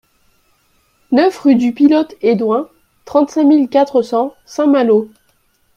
neuf 1.11 1.37
rue 1.41 1.53
du 1.53 1.73
Pilote 1.75 2.15
Hédouin, 2.23 2.69
trente-cinq 3.05 3.43
mille 3.43 3.69
quatre 3.69 4.01
cents 4.01 4.33
Saint-Malo 4.45 5.11